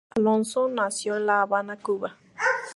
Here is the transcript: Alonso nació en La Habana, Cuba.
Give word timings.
Alonso 0.15 0.67
nació 0.67 1.15
en 1.15 1.27
La 1.27 1.43
Habana, 1.43 1.77
Cuba. 1.77 2.17